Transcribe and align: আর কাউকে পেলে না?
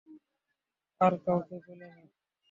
আর 1.01 1.13
কাউকে 1.23 1.57
পেলে 1.65 1.87
না? 1.89 2.03